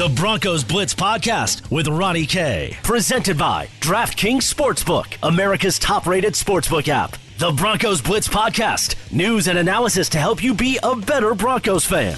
[0.00, 2.74] The Broncos Blitz Podcast with Ronnie K.
[2.82, 7.18] Presented by DraftKings Sportsbook, America's top rated sportsbook app.
[7.36, 12.16] The Broncos Blitz Podcast, news and analysis to help you be a better Broncos fan.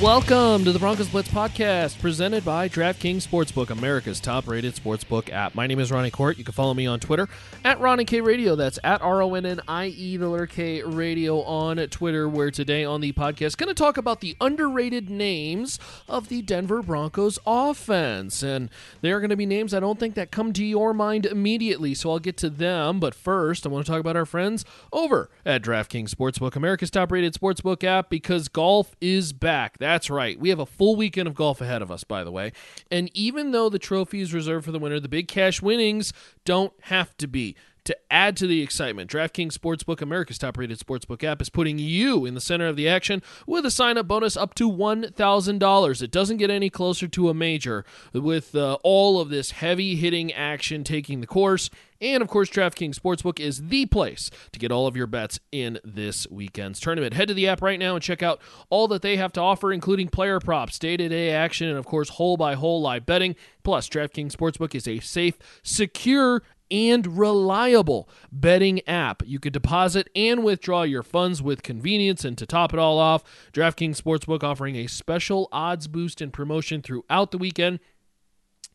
[0.00, 5.54] Welcome to the Broncos Blitz podcast presented by DraftKings Sportsbook, America's top rated sportsbook app.
[5.54, 6.38] My name is Ronnie Court.
[6.38, 7.28] You can follow me on Twitter
[7.66, 8.56] at Ronnie K Radio.
[8.56, 12.50] That's at R O N N I E, the letter K Radio on Twitter, where
[12.50, 17.38] today on the podcast, going to talk about the underrated names of the Denver Broncos
[17.46, 18.42] offense.
[18.42, 18.70] And
[19.02, 21.92] they are going to be names I don't think that come to your mind immediately.
[21.92, 23.00] So I'll get to them.
[23.00, 27.12] But first, I want to talk about our friends over at DraftKings Sportsbook, America's top
[27.12, 29.76] rated sportsbook app, because golf is back.
[29.90, 30.38] That's right.
[30.38, 32.52] We have a full weekend of golf ahead of us, by the way.
[32.92, 36.12] And even though the trophy is reserved for the winner, the big cash winnings
[36.44, 37.56] don't have to be.
[37.84, 42.26] To add to the excitement, DraftKings Sportsbook, America's top rated sportsbook app, is putting you
[42.26, 46.02] in the center of the action with a sign up bonus up to $1,000.
[46.02, 50.32] It doesn't get any closer to a major with uh, all of this heavy hitting
[50.32, 51.70] action taking the course.
[52.00, 55.78] And of course, DraftKings Sportsbook is the place to get all of your bets in
[55.84, 57.14] this weekend's tournament.
[57.14, 58.40] Head to the app right now and check out
[58.70, 61.84] all that they have to offer, including player props, day to day action, and of
[61.84, 63.36] course, hole by hole live betting.
[63.62, 69.22] Plus, DraftKings Sportsbook is a safe, secure, and reliable betting app.
[69.26, 72.24] You can deposit and withdraw your funds with convenience.
[72.24, 76.82] And to top it all off, DraftKings Sportsbook offering a special odds boost and promotion
[76.82, 77.80] throughout the weekend.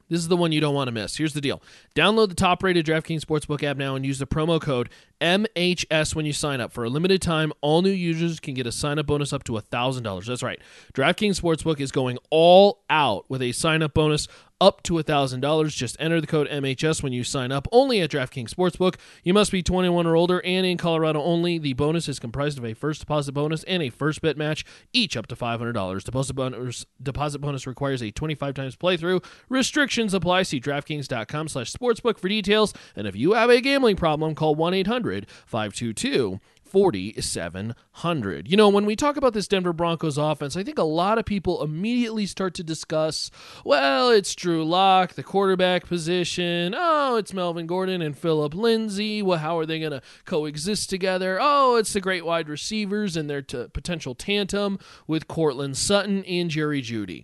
[0.07, 1.17] This is the one you don't want to miss.
[1.17, 1.63] Here's the deal.
[1.95, 6.27] Download the top rated DraftKings Sportsbook app now and use the promo code MHS when
[6.27, 6.71] you sign up.
[6.71, 9.53] For a limited time, all new users can get a sign up bonus up to
[9.53, 10.25] $1,000.
[10.25, 10.59] That's right.
[10.93, 14.27] DraftKings Sportsbook is going all out with a sign up bonus
[14.61, 15.75] up to $1,000.
[15.75, 18.95] Just enter the code MHS when you sign up only at DraftKings Sportsbook.
[19.23, 21.57] You must be 21 or older and in Colorado only.
[21.57, 25.17] The bonus is comprised of a first deposit bonus and a first bet match, each
[25.17, 26.03] up to $500.
[26.03, 29.23] Deposit bonus, deposit bonus requires a 25 times playthrough.
[29.49, 30.43] Restrictions apply.
[30.43, 32.73] See DraftKings.com slash sportsbook for details.
[32.95, 36.39] And if you have a gambling problem, call 1 800 522
[36.75, 38.51] 4,700.
[38.51, 41.23] You know, when we talk about this Denver Broncos offense, I think a lot of
[41.23, 43.31] people immediately start to discuss,
[43.63, 46.75] well, it's Drew Lock, the quarterback position.
[46.77, 49.21] Oh, it's Melvin Gordon and Philip Lindsay.
[49.21, 51.37] Well, how are they going to coexist together?
[51.39, 54.77] Oh, it's the great wide receivers and their t- potential tandem
[55.07, 57.23] with Courtland Sutton and Jerry Jeudy.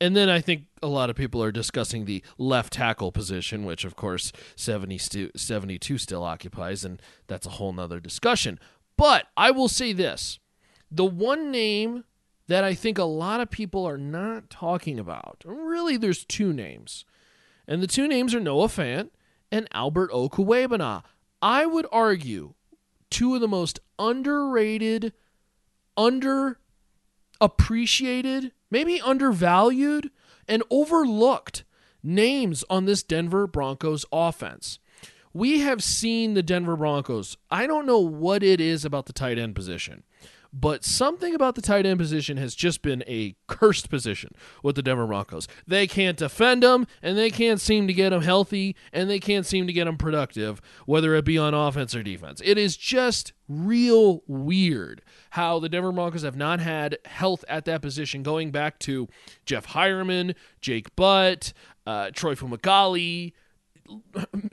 [0.00, 3.84] And then I think a lot of people are discussing the left tackle position, which
[3.84, 8.58] of course 70 stu- 72 still occupies, and that's a whole nother discussion.
[8.96, 10.38] But I will say this
[10.90, 12.04] the one name
[12.46, 17.04] that I think a lot of people are not talking about, really, there's two names.
[17.66, 19.08] And the two names are Noah Fant
[19.50, 21.02] and Albert Okwuegbunam.
[21.40, 22.52] I would argue
[23.10, 25.14] two of the most underrated,
[25.96, 30.10] underappreciated, maybe undervalued,
[30.46, 31.64] and overlooked
[32.02, 34.78] names on this Denver Broncos offense
[35.34, 37.36] we have seen the Denver Broncos.
[37.50, 40.04] I don't know what it is about the tight end position,
[40.52, 44.30] but something about the tight end position has just been a cursed position
[44.62, 45.48] with the Denver Broncos.
[45.66, 49.44] They can't defend them, and they can't seem to get them healthy, and they can't
[49.44, 52.40] seem to get them productive, whether it be on offense or defense.
[52.44, 57.82] It is just real weird how the Denver Broncos have not had health at that
[57.82, 59.08] position going back to
[59.44, 61.52] Jeff Heuerman, Jake Butt,
[61.86, 63.32] uh, Troy Fumagalli,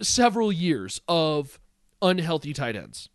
[0.01, 1.59] several years of
[2.01, 3.09] unhealthy tight ends.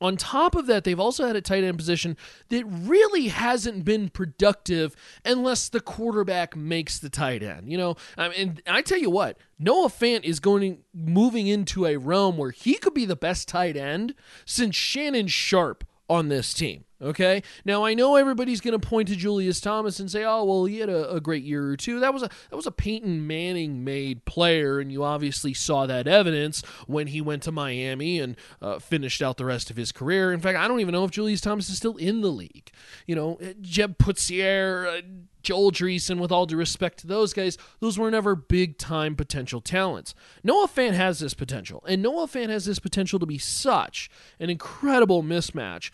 [0.00, 2.16] On top of that, they've also had a tight end position
[2.50, 4.94] that really hasn't been productive
[5.24, 7.70] unless the quarterback makes the tight end.
[7.70, 11.84] You know, um, I mean, I tell you what, Noah Fant is going moving into
[11.84, 14.14] a realm where he could be the best tight end
[14.44, 16.84] since Shannon Sharpe on this team.
[17.00, 17.44] Okay.
[17.64, 20.78] Now I know everybody's going to point to Julius Thomas and say, "Oh, well, he
[20.78, 22.00] had a, a, great year or two.
[22.00, 26.08] That was a that was a Peyton Manning made player, and you obviously saw that
[26.08, 30.32] evidence when he went to Miami and uh, finished out the rest of his career.
[30.32, 32.72] In fact, I don't even know if Julius Thomas is still in the league.
[33.06, 35.00] You know, Jeb Putzier, uh,
[35.42, 39.60] Joel Dreessen, with all due respect to those guys, those were never big time potential
[39.60, 40.16] talents.
[40.42, 44.50] Noah Fant has this potential, and Noah Fant has this potential to be such an
[44.50, 45.92] incredible mismatch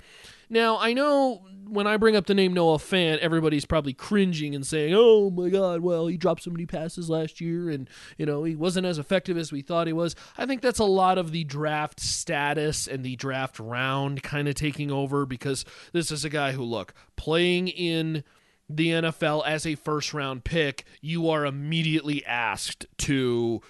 [0.48, 4.66] now, I know when I bring up the name Noah Fant, everybody's probably cringing and
[4.66, 7.88] saying, "Oh my God, well, he dropped so many passes last year, and
[8.18, 10.84] you know he wasn't as effective as we thought he was." I think that's a
[10.84, 16.10] lot of the draft status and the draft round kind of taking over because this
[16.10, 18.24] is a guy who, look, playing in
[18.68, 23.60] the NFL as a first round pick, you are immediately asked to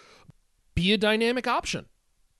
[0.74, 1.86] be a dynamic option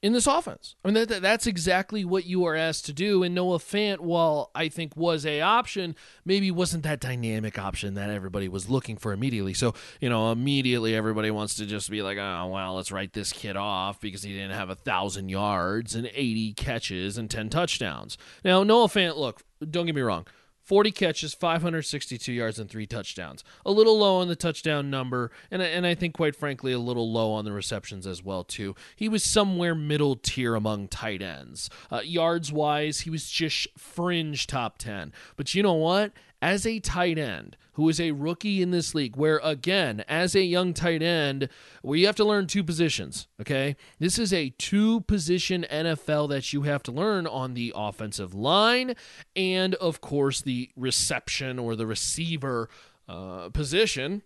[0.05, 0.77] in this offense.
[0.85, 3.23] I mean, that, that's exactly what you are asked to do.
[3.23, 5.97] And Noah Fant, while I think was a option,
[6.27, 9.55] maybe wasn't that dynamic option that everybody was looking for immediately.
[9.55, 9.73] So,
[10.03, 13.57] you know, immediately everybody wants to just be like, oh, well, let's write this kid
[13.57, 18.19] off because he didn't have a thousand yards and 80 catches and 10 touchdowns.
[18.45, 20.27] Now, Noah Fant, look, don't get me wrong.
[20.65, 23.45] 40 catches, 562 yards, and three touchdowns.
[23.67, 27.13] A little low on the touchdown number, and, and I think, quite frankly, a little
[27.13, 28.75] low on the receptions as well, too.
[28.97, 31.69] He was somewhere middle tier among tight ends.
[31.93, 35.13] Uh, yards wise, he was just fringe top 10.
[35.37, 36.13] But you know what?
[36.45, 40.43] As a tight end, who is a rookie in this league, where again, as a
[40.43, 41.49] young tight end,
[41.81, 43.77] where you have to learn two positions, okay?
[43.99, 48.95] This is a two position NFL that you have to learn on the offensive line
[49.35, 52.69] and, of course, the reception or the receiver
[53.09, 54.21] uh, position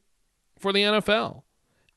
[0.59, 1.43] for the NFL.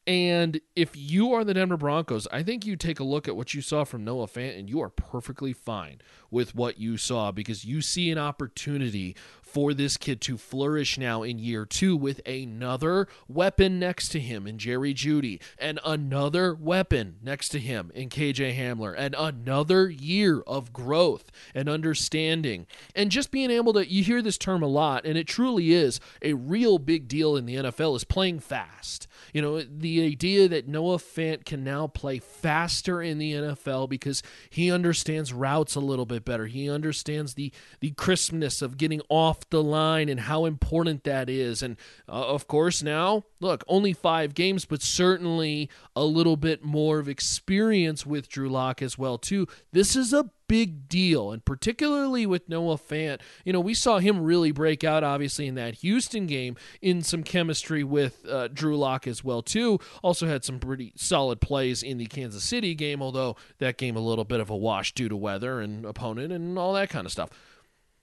[0.07, 3.53] And if you are the Denver Broncos, I think you take a look at what
[3.53, 6.01] you saw from Noah Fant and you are perfectly fine
[6.31, 9.15] with what you saw because you see an opportunity
[9.51, 14.47] for this kid to flourish now in year two with another weapon next to him
[14.47, 20.41] in Jerry Jeudy and another weapon next to him in KJ Hamler and another year
[20.47, 22.65] of growth and understanding
[22.95, 25.99] and just being able to you hear this term a lot and it truly is
[26.21, 29.07] a real big deal in the NFL is playing fast.
[29.33, 34.23] You know, the idea that Noah Fant can now play faster in the NFL because
[34.49, 36.47] he understands routes a little bit better.
[36.47, 41.61] He understands the the crispness of getting off the line and how important that is.
[41.61, 41.77] And
[42.07, 47.09] uh, of course, now, look, only five games, but certainly a little bit more of
[47.09, 49.47] experience with Drew Lock as well, too.
[49.71, 53.21] This is a big deal, and particularly with Noah Fant.
[53.45, 57.23] You know, we saw him really break out, obviously, in that Houston game in some
[57.23, 59.79] chemistry with uh, Drew Lock as well, too.
[60.03, 64.01] Also had some pretty solid plays in the Kansas City game, although that game a
[64.01, 67.13] little bit of a wash due to weather and opponent and all that kind of
[67.13, 67.29] stuff.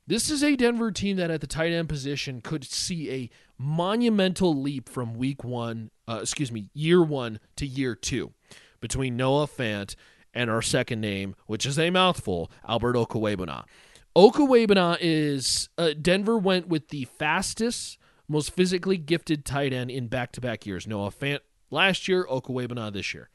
[0.08, 4.58] This is a Denver team that at the tight end position could see a monumental
[4.58, 8.32] leap from week one, uh, excuse me, year one to year two
[8.80, 9.96] between Noah Fant
[10.32, 13.64] and our second name, which is a mouthful, Albert Okwuegbunam.
[14.16, 20.32] Okwuegbunam is, uh, Denver went with the fastest, most physically gifted tight end in back
[20.32, 20.86] to back years.
[20.86, 21.40] Noah Fant
[21.70, 23.28] last year, Okwuegbunam this year.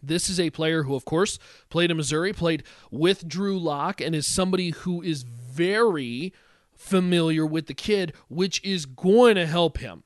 [0.00, 1.40] This is a player who, of course,
[1.70, 5.24] played in Missouri, played with Drew Lock, and is somebody who is
[5.56, 6.32] very
[6.74, 10.04] familiar with the kid, which is going to help him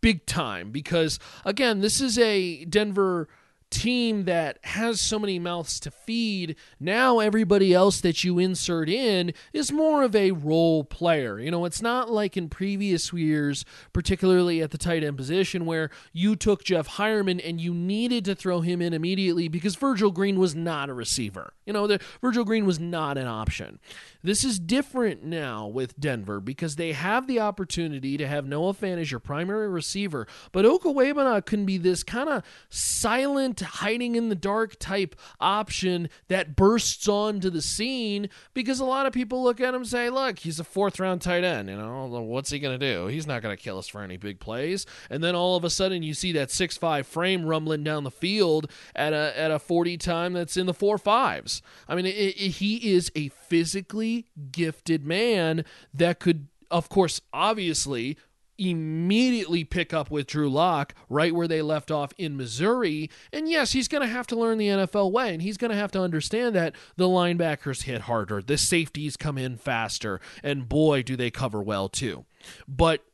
[0.00, 3.28] big time because, again, this is a Denver
[3.74, 9.34] team that has so many mouths to feed, now everybody else that you insert in
[9.52, 11.40] is more of a role player.
[11.40, 15.90] You know, it's not like in previous years, particularly at the tight end position, where
[16.12, 20.38] you took Jeff Heuerman and you needed to throw him in immediately because Virgil Green
[20.38, 21.52] was not a receiver.
[21.66, 23.80] You know, the, Virgil Green was not an option.
[24.24, 28.98] This is different now with Denver because they have the opportunity to have Noah Fant
[28.98, 34.34] as your primary receiver, but Okwuegbunam can be this kind of silent hiding in the
[34.34, 39.74] dark type option that bursts onto the scene because a lot of people look at
[39.74, 41.68] him and say, look, he's a fourth round tight end.
[41.68, 43.08] You know, what's he going to do?
[43.08, 44.86] He's not going to kill us for any big plays.
[45.10, 48.10] And then all of a sudden you see that six five frame rumbling down the
[48.10, 51.60] field at a, at a 40 time that's in the four fives.
[51.86, 54.13] I mean, it, it, he is a physically
[54.52, 58.16] gifted man that could, of course, obviously
[58.58, 63.10] immediately pick up with Drew Lock right where they left off in Missouri.
[63.32, 65.76] And yes, he's going to have to learn the NFL way, and he's going to
[65.76, 71.02] have to understand that the linebackers hit harder, the safeties come in faster, and boy,
[71.02, 72.24] do they cover well too.
[72.68, 73.04] But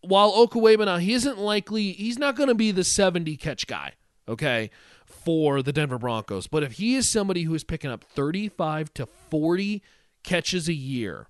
[0.00, 3.92] while Okwuegbunam, he isn't likely, he's not going to be the 70 catch guy,
[4.28, 4.70] okay,
[5.06, 6.46] for the Denver Broncos.
[6.46, 9.82] But if he is somebody who is picking up 35 to 40
[10.26, 11.28] catches a year,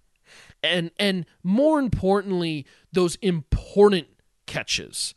[0.65, 4.09] and and more importantly, those important
[4.47, 5.15] catches.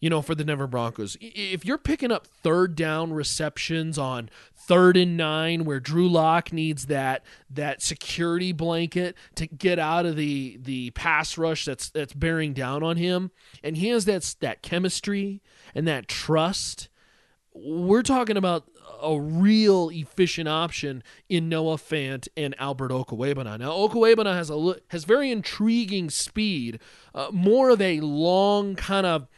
[0.00, 4.98] You know, for the Denver Broncos, if you're picking up third down receptions on third
[4.98, 10.58] and nine, where Drew Lock needs that that security blanket to get out of the
[10.60, 13.30] the pass rush that's that's bearing down on him,
[13.62, 15.40] and he has that that chemistry
[15.74, 16.90] and that trust,
[17.54, 18.68] we're talking about
[19.04, 23.60] a real efficient option in Noah Fant and Albert Okwuegbunam.
[23.60, 26.80] Now Okwuegbunam has a has very intriguing speed,
[27.14, 29.28] uh, more of a long kind of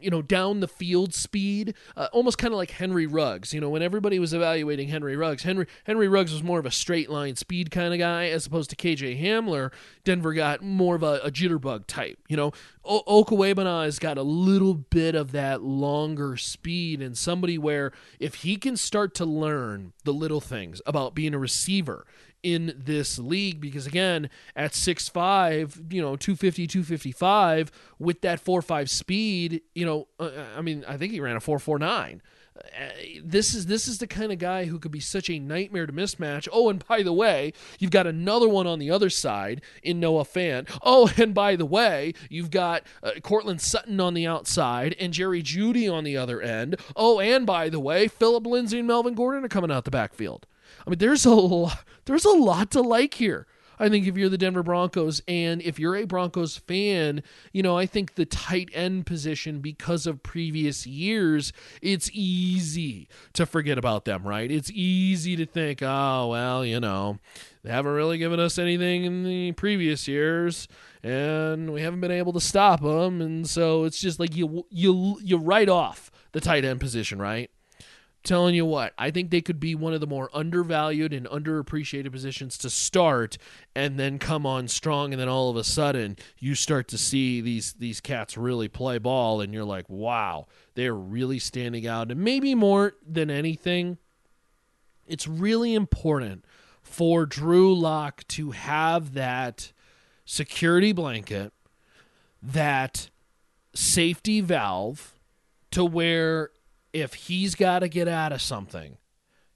[0.00, 3.54] you know, down the field speed, uh, almost kind of like Henry Ruggs.
[3.54, 6.70] You know, when everybody was evaluating Henry Ruggs, Henry Henry Ruggs was more of a
[6.70, 9.72] straight line speed kind of guy as opposed to KJ Hamler.
[10.04, 12.18] Denver got more of a, a jitterbug type.
[12.28, 12.52] You know,
[12.84, 18.56] o- has got a little bit of that longer speed and somebody where if he
[18.56, 22.06] can start to learn the little things about being a receiver
[22.46, 29.62] in this league because again at 6'5 you know 250 255 with that 4-5 speed
[29.74, 32.22] you know uh, i mean i think he ran a 449
[32.56, 32.88] uh,
[33.24, 35.92] this is this is the kind of guy who could be such a nightmare to
[35.92, 36.48] mismatch.
[36.50, 40.24] Oh, and by the way, you've got another one on the other side in Noah
[40.24, 40.70] Fant.
[40.82, 45.42] Oh, and by the way, you've got uh, Courtland Sutton on the outside and Jerry
[45.42, 46.76] Jeudy on the other end.
[46.94, 50.46] Oh, and by the way, Philip Lindsay and Melvin Gordon are coming out the backfield.
[50.86, 53.46] I mean, there's a lot, there's a lot to like here.
[53.78, 57.76] I think if you're the Denver Broncos and if you're a Broncos fan, you know,
[57.76, 61.52] I think the tight end position, because of previous years,
[61.82, 64.50] it's easy to forget about them, right?
[64.50, 67.18] It's easy to think, oh, well, you know,
[67.62, 70.68] they haven't really given us anything in the previous years
[71.02, 73.20] and we haven't been able to stop them.
[73.20, 77.50] And so it's just like you, you, you write off the tight end position, right?
[78.26, 82.12] Telling you what, I think they could be one of the more undervalued and underappreciated
[82.12, 83.38] positions to start
[83.74, 87.40] and then come on strong and then all of a sudden you start to see
[87.40, 92.20] these these cats really play ball and you're like, "Wow, they're really standing out." And
[92.20, 93.98] maybe more than anything,
[95.06, 96.44] it's really important
[96.82, 99.72] for Drew Lock to have that
[100.24, 101.52] security blanket,
[102.42, 103.08] that
[103.74, 105.14] safety valve
[105.70, 106.50] to where
[106.96, 108.96] if he's got to get out of something,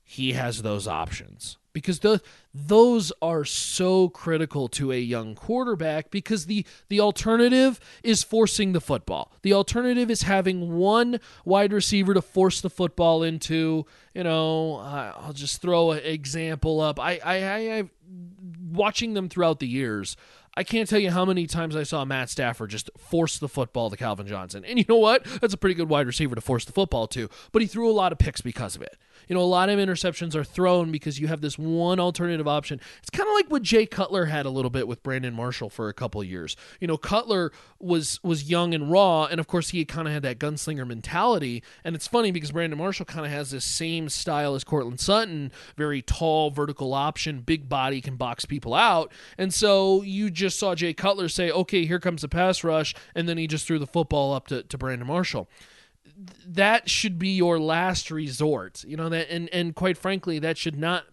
[0.03, 2.21] he has those options because the,
[2.53, 8.81] those are so critical to a young quarterback because the the alternative is forcing the
[8.81, 9.33] football.
[9.43, 13.87] The alternative is having one wide receiver to force the football into.
[14.15, 17.01] You know, I'll just throw an example up.
[17.01, 17.91] I I, I I
[18.71, 20.17] watching them throughout the years.
[20.57, 23.89] I can't tell you how many times I saw Matt Stafford just force the football
[23.89, 24.65] to Calvin Johnson.
[24.65, 25.25] And you know what?
[25.41, 27.93] That's a pretty good wide receiver to force the football to, but he threw a
[27.93, 28.97] lot of picks because of it.
[29.29, 32.81] You know, a lot of interceptions are thrown because you have this one alternative option.
[32.99, 35.89] It's kind of like what Jay Cutler had a little bit with Brandon Marshall for
[35.89, 36.57] a couple years.
[36.81, 40.25] You know, Cutler was was young and raw, and of course he kind of had
[40.25, 41.63] that gunslinger mentality.
[41.85, 45.53] And it's funny because Brandon Marshall kind of has this same style as Courtland Sutton,
[45.77, 49.13] very tall, vertical option, big body, can box people out.
[49.39, 53.29] And so you just saw Jay Cutler say, "Okay, here comes the pass rush," and
[53.29, 55.49] then he just threw the football up to, to Brandon Marshall
[56.47, 58.85] that should be your last resort.
[58.85, 61.05] You know that, and and quite frankly, that should not.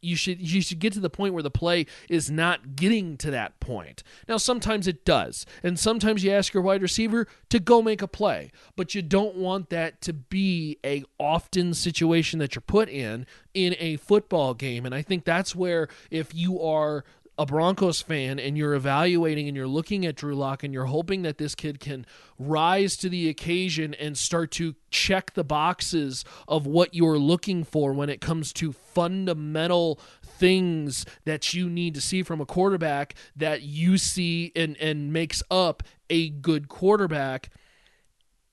[0.00, 3.30] You should you should get to the point where the play is not getting to
[3.30, 4.02] that point.
[4.28, 8.08] Now sometimes it does, and sometimes you ask your wide receiver to go make a
[8.08, 13.26] play, but you don't want that to be a often situation that you're put in
[13.54, 14.84] in a football game.
[14.84, 17.04] And I think that's where if you are
[17.36, 21.22] a Broncos fan and you're evaluating and you're looking at Drew Lock and you're hoping
[21.22, 22.06] that this kid can
[22.38, 27.92] rise to the occasion and start to check the boxes of what you're looking for
[27.92, 33.62] when it comes to fundamental things that you need to see from a quarterback that
[33.62, 37.50] you see and, and makes up a good quarterback.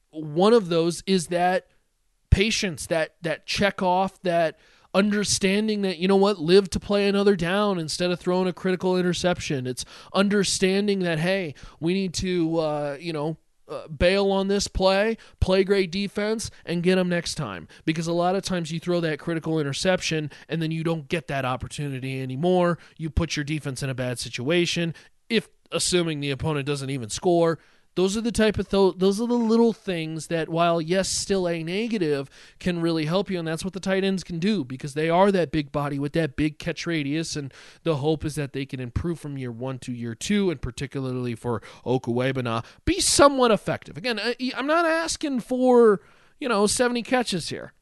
[0.09, 1.67] One of those is that
[2.31, 4.57] patience, that that check off, that
[4.93, 8.97] understanding that you know what live to play another down instead of throwing a critical
[8.97, 13.37] interception it's understanding that hey we need to uh, you know
[13.71, 17.69] uh, bail on this play, play great defense, and get them next time.
[17.85, 21.27] Because a lot of times you throw that critical interception and then you don't get
[21.27, 22.77] that opportunity anymore.
[22.97, 24.93] You put your defense in a bad situation.
[25.29, 27.59] If assuming the opponent doesn't even score,
[27.95, 31.47] those are the type of th- those are the little things that while yes still
[31.47, 32.29] a negative
[32.59, 35.31] can really help you and that's what the tight ends can do because they are
[35.31, 38.79] that big body with that big catch radius and the hope is that they can
[38.79, 43.97] improve from year 1 to year 2 and particularly for Okwuegbunam be somewhat effective.
[43.97, 44.19] Again,
[44.55, 46.01] I'm not asking for,
[46.39, 47.73] you know, 70 catches here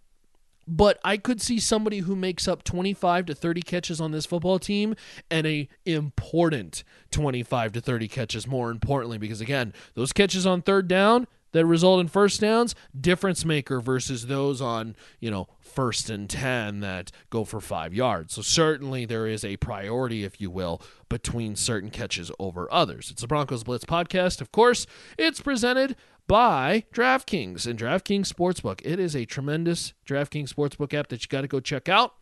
[0.70, 4.60] but I could see somebody who makes up 25 to 30 catches on this football
[4.60, 4.96] team
[5.32, 10.88] and a important 25 to 30 catches more importantly because again, those catches on third
[10.88, 16.30] down that result in first downs, difference maker versus those on, you know, first and
[16.30, 18.36] 10 that go for 5 yards.
[18.36, 23.10] So certainly there is a priority if you will between certain catches over others.
[23.10, 24.86] It's the Broncos Blitz podcast, of course.
[25.18, 25.96] It's presented
[26.30, 28.82] by DraftKings and DraftKings Sportsbook.
[28.86, 32.14] It is a tremendous DraftKings Sportsbook app that you got to go check out.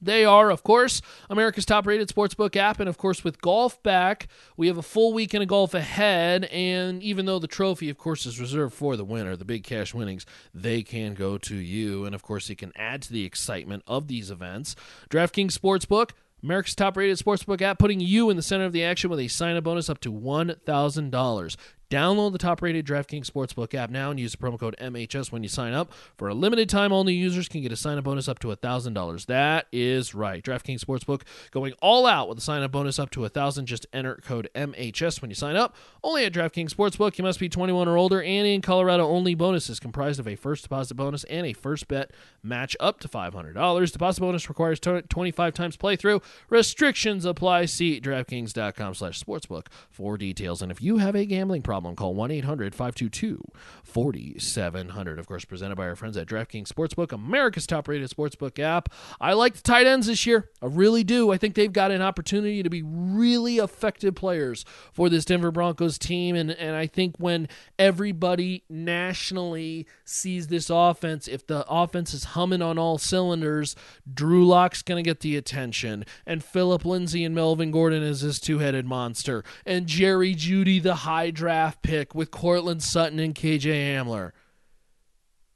[0.00, 2.80] They are, of course, America's top rated sportsbook app.
[2.80, 6.46] And of course, with golf back, we have a full weekend of golf ahead.
[6.46, 9.92] And even though the trophy, of course, is reserved for the winner, the big cash
[9.92, 12.06] winnings, they can go to you.
[12.06, 14.74] And of course, it can add to the excitement of these events.
[15.10, 16.12] DraftKings Sportsbook.
[16.44, 19.28] America's top rated sportsbook app, putting you in the center of the action with a
[19.28, 21.56] sign up bonus up to $1,000.
[21.92, 25.42] Download the top rated DraftKings Sportsbook app now and use the promo code MHS when
[25.42, 25.92] you sign up.
[26.16, 28.48] For a limited time, all new users can get a sign up bonus up to
[28.48, 29.26] $1,000.
[29.26, 30.42] That is right.
[30.42, 31.20] DraftKings Sportsbook
[31.50, 35.20] going all out with a sign up bonus up to 1000 Just enter code MHS
[35.20, 35.76] when you sign up.
[36.02, 37.18] Only at DraftKings Sportsbook.
[37.18, 39.34] You must be 21 or older and in Colorado only.
[39.34, 43.92] Bonuses comprised of a first deposit bonus and a first bet match up to $500.
[43.92, 46.22] Deposit bonus requires 25 times playthrough.
[46.48, 47.66] Restrictions apply.
[47.66, 50.62] See DraftKings.com slash sportsbook for details.
[50.62, 53.42] And if you have a gambling problem, problem, call 1 800 522
[53.84, 55.18] 4700.
[55.18, 58.88] Of course, presented by our friends at DraftKings Sportsbook, America's top rated sportsbook app.
[59.20, 60.50] I like the tight ends this year.
[60.62, 61.32] I really do.
[61.32, 65.98] I think they've got an opportunity to be really effective players for this Denver Broncos
[65.98, 66.36] team.
[66.36, 67.48] And, and I think when
[67.78, 73.74] everybody nationally sees this offense, if the offense is humming on all cylinders,
[74.12, 76.04] Drew Lock's going to get the attention.
[76.26, 79.44] And Philip Lindsay and Melvin Gordon is this two headed monster.
[79.66, 84.32] And Jerry Jeudy, the high draft draft pick with Courtland Sutton and KJ Hamler.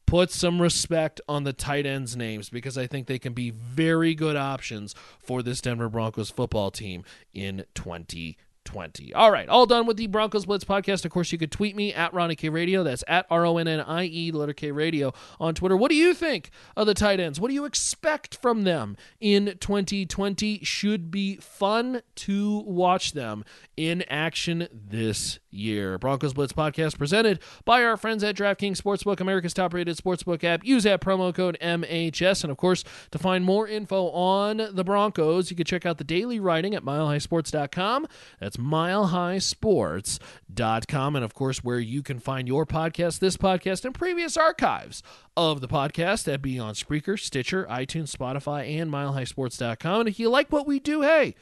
[0.07, 4.15] Put some respect on the tight ends' names because I think they can be very
[4.15, 7.03] good options for this Denver Broncos football team
[7.35, 8.37] in 2020.
[8.67, 9.15] 20.
[9.15, 11.07] All right, all done with the Broncos Blitz podcast.
[11.07, 12.83] Of course, you could tweet me at Ronnie K Radio.
[12.83, 15.77] That's at R O N N I E, letter K Radio on Twitter.
[15.77, 17.41] What do you think of the tight ends?
[17.41, 20.61] What do you expect from them in 2020?
[20.63, 23.45] Should be fun to watch them
[23.77, 25.99] in action this year.
[25.99, 30.65] Broncos Blitz podcast presented by our friends at DraftKings Sportsbook, America's top rated sportsbook app.
[30.65, 32.45] Use that promo code MHS.
[32.45, 36.05] And of course, to find more info on the Broncos, you can check out the
[36.05, 38.07] daily writing at milehighsports.com.
[38.41, 41.17] That's milehighsports.com.
[41.17, 45.03] And of course, where you can find your podcast, this podcast, and previous archives
[45.37, 46.25] of the podcast.
[46.25, 50.01] That'd be on Spreaker, Stitcher, iTunes, Spotify, and milehighsports.com.
[50.01, 51.35] And if you like what we do, hey,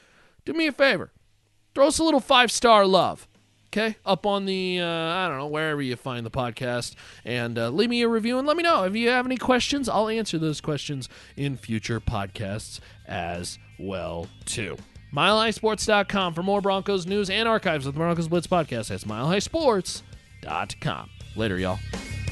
[0.45, 1.13] do me a favor.
[1.75, 3.27] Throw us a little five star love
[3.75, 6.95] okay up on the uh, i don't know wherever you find the podcast
[7.25, 9.89] and uh, leave me a review and let me know if you have any questions
[9.89, 12.79] i'll answer those questions in future podcasts
[13.09, 14.77] as well too
[15.15, 18.89] milehighsports.com for more broncos news and archives of the broncos blitz podcast.
[18.89, 21.79] That's milehighsports.com later y'all.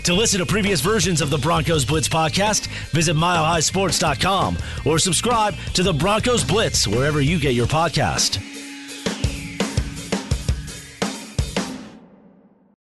[0.04, 5.84] To listen to previous versions of the Broncos Blitz podcast, visit milehighsports.com or subscribe to
[5.84, 8.61] the Broncos Blitz wherever you get your podcast.